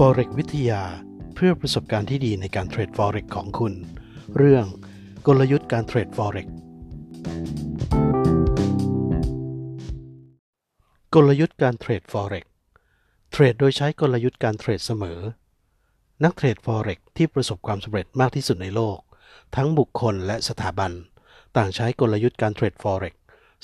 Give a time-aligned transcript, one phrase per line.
[0.00, 0.82] Forex วิทยา
[1.34, 3.74] เพื่อประสบการณ์ที่ดีในการเทรด Forex ของคุณ
[4.36, 4.66] เรื่อง
[5.26, 6.46] กลยุทธ์การเทรด Forex
[11.14, 12.44] กลยุทธ์การเทรด Forex
[13.32, 15.20] เทรดโดยใช้กลยุทธ์การเทรดเสมอ
[16.24, 18.98] นักเทรด Forex ที่ประสบความสำเร็จมากที่สุดในโลก
[19.56, 20.92] ทั้งบุคคลและสถาบัน
[21.56, 23.14] ต่างใช้กลยุทธ์การเทรด Forex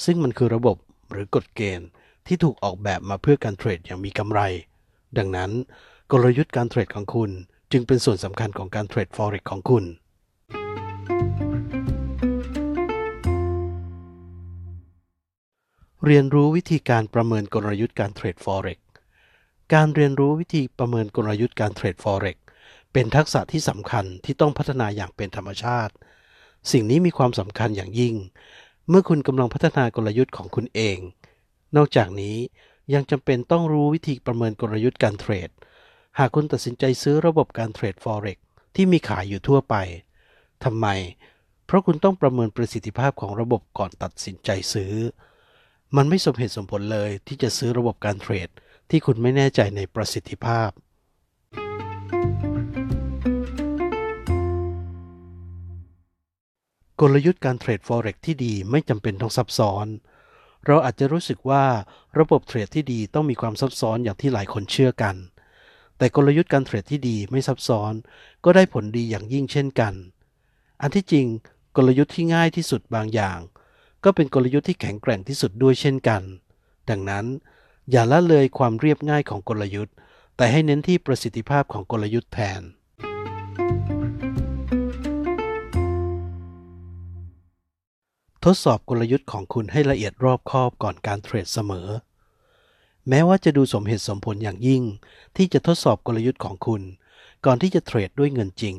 [0.04, 0.76] ซึ่งมันคือระบบ
[1.10, 1.88] หรือกฎเกณฑ์
[2.26, 4.40] ที่ถูกออกแบบมาเพื่อการเทรดอย่างมีกำไร
[5.18, 5.52] ดังนั้น
[6.14, 7.30] กลยุทธ์การเทรดของคุณ
[7.72, 9.84] จึงเป็นส่วนสำคัญของการเทรด Forex ของคุณ
[16.04, 18.78] เรียนรู้วิธีการประเมินกลยุทธ์การเทรด Forex
[19.74, 22.36] การเรียนรู้วิธีประเมินกลยุทธ์การเทรด Forex
[22.92, 25.94] เป็นทักษะที่สำคัญที่ต้องพัฒนาอย่างเป็นธรรมชาติ
[26.72, 28.14] สิ่งนี้มีความสำคัญอย่างยิ่ง
[28.88, 30.98] เมื่อคุณกำลังพัฒนากลยุทธ์ของคุณเอง
[31.76, 32.36] นอกจากนี้
[32.94, 35.50] ยังจำเป็นต้องรู้วิธีประเมินกลยุทธ์การเทรด
[36.22, 38.38] หากคุณตัดสินใจซื้อระบบการเทรด Forex
[38.74, 39.74] ที่มีขายอยู่ทั่วไป
[40.64, 40.86] ทำไม
[41.66, 44.94] เพราะคุณต้องประเมินประสิทธิภาพของระบบก่อนตัดสินใจซื้อ
[45.96, 48.48] มันไม่สมเหตุสมผลเลยที่จะซื้อระบบการเทรด
[48.90, 50.70] ที่คุณไม่แน่ใจในประสิทธิภาพ
[57.00, 59.86] กลยุทธ์การเทรด Forex ที่ดีไม่จำเป็นต้องซับซ้อน
[60.66, 61.64] เราอาจจะรู้สึกว่า
[62.18, 65.16] ระบบเทรดที่ดีต้องมีความซับซ้อนอย่างที่หลายคนเชื่อกัน
[66.00, 67.92] แต่กลยุทธ์การเทรดที่ดีไม่ซับซ้อน
[68.44, 69.94] ก็ได้ผลดีอย่างยิ่งเช่นกัน
[70.80, 71.26] อันที่จริง
[71.76, 73.38] กลยุทธ์ที่ง่ายที่สุดบางอย่าง
[74.04, 76.22] ก็เป็นกลยุทธ์ที่แข็งแกร่งที่สุดด้วยเช่นกัน
[76.90, 77.26] ดังนั้น
[77.90, 79.94] อย่าละเลยความเรียบง่ายของกลยุทธ์
[80.36, 82.62] แต่ให้เน้นที่ประสิทธิภาพของกลยุทธ์แทน
[88.44, 91.88] ทดสอบกลยุทธ์ของคุณให้ละเอียดรอบคอบก่อนการเทรดเสมอ
[93.08, 94.82] แม้ว่าจะดูสมเหตุสมผลอย่างยิ่ง
[95.36, 96.82] ที่จะทดสอบกลยุทธ์ของคุณ
[97.44, 98.76] ก่อนที่จะเทรดด้วยเงินจริง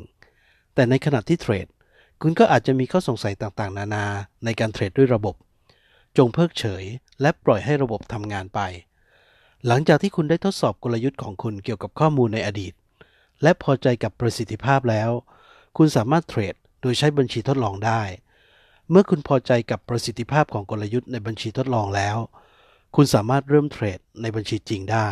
[0.73, 1.67] แต่ในขณะที่เทรด
[2.21, 4.05] คุณก็อาจจะมีข้อสงสัยต่างๆ นานา
[4.45, 5.35] ในการเทรดด้วยระบบ
[6.17, 6.83] จงเพิกเฉย
[7.21, 8.59] และปล่อยให้ระบบทำงานไป
[9.67, 12.73] หลังจากที่คุณได้ทดสอบกลยุทธ์ของคุณเกี่ยวกับข้อมูลในอดีต
[13.43, 15.09] และพอใจกับประสิทธิภาพแล้ว
[15.77, 18.01] คุณสามารถเทรดโดยใช้บัญชีทดลองได้
[18.89, 22.17] เมื่อคุณพอใจกับประสิทธิภาพของกลยุทธ์ในบัญชีทดลองแล้ว
[22.95, 25.09] คุณสามารถเริ่มเทรดในบัญชีจริงได้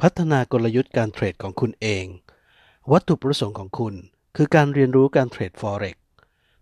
[0.00, 2.06] พัฒนากลยุทธ์การเทรดของคุณเอง
[2.92, 3.94] วัตถุประสงค์ของคุณ
[4.36, 5.96] คือการเรียนรู้การเทรด Forex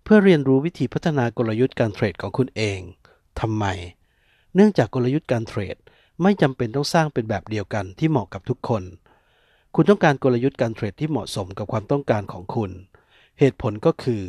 [0.04, 2.80] เพื่อเรียนรู้วิธีพัฒนากลยุทธ์การเทรดของคุณเอง
[3.40, 3.64] ทำไม
[4.54, 5.76] เนื่องจากกลยุทธ์การเทรด
[6.22, 8.82] ไม่จำเป็นต้องสร้างเป็นแบบเดียวกันที่เหมาะกับทุกคน
[9.74, 12.70] คุณต้องการกลยุทธ์การเทรดที่เหมาะสมกับความต้องการของคุณ
[13.38, 14.22] เหตุผลก็คือ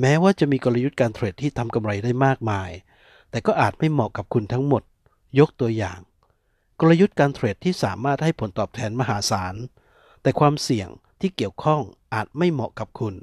[0.00, 2.70] แม้ว่าจะมีกลยุทธ์การเทรดที่ทำกำไรได้มากมาย
[3.30, 4.82] แต่ก็อาจไม่เหมาะกับคุณทั้งหมด
[5.38, 5.98] ยกตัวอย่าง
[6.80, 9.54] กลยุทธ์การเทรดที่สามารถให้ผลตอบแทนมหาศาล
[10.22, 10.88] แต่ความเสี่ยง
[11.20, 11.80] ที่เกี่ยวข้อง
[12.14, 13.14] อาจไม่เหมาะกับคุณ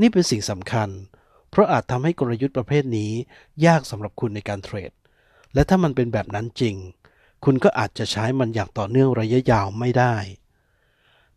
[0.00, 0.88] นี่เป็นสิ่งสำคัญ
[1.50, 3.12] เพราะอาจทำให้กลยุทธ์ประเภทนี้
[3.66, 4.90] ยากสำหรับคุณในการเทรด
[5.54, 6.76] และถ้ามันเป็นแบบนั้นจริง
[7.44, 10.16] คุณก็อาจจะใช้มันอย่างต่อเนื่องระยะยาวไม่ได้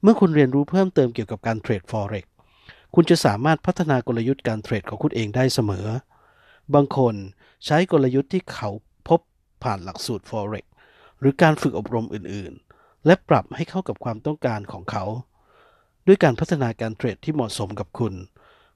[0.01, 2.25] เมื่อคุณเรียนรู้เพิ่มเติมเกี่ยวกับการเทรด Forex
[2.97, 5.87] คุณจะสามารถพัฒนากลยุทธ์การเทรดของคุณเองได้เสมอ
[6.73, 7.15] บางคน
[7.65, 8.69] ใช้กลยุทธ์ที่เขา
[9.07, 9.19] พบ
[9.63, 10.65] ผ่านหลักสูตร Forex
[11.19, 15.03] หรือการฝึกอบรมอื่นๆ และปรับให้เข้ากับความต้องการของเขา
[16.07, 18.13] ด้วยการพัฒนาการเทรดที่เหมาะสมกับคุณ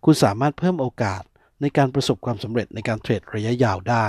[0.06, 1.24] คุณสามารถเพิ่มโอกาส
[1.62, 4.08] ในการประสบความสำเร็จในการเทรดระยะยาวได้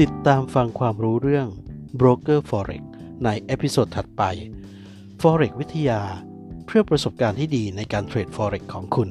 [0.00, 1.48] ติดตามฟังความรู้เรื่อง
[2.00, 2.82] Broker Forex
[3.24, 4.22] ใน episode ถัดไป
[5.20, 6.00] Forex วิทยา
[6.66, 9.08] เพื่อประสบการณ์ที่ดีในการเทรด Forex ของคุณ